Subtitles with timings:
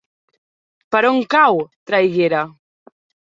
[0.95, 2.41] Per on cau Traiguera?